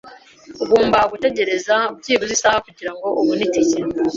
Ugomba 0.63 0.99
gutegereza 1.11 1.75
byibuze 1.99 2.31
isaha 2.37 2.57
kugirango 2.67 3.07
ubone 3.21 3.41
itike 3.47 3.79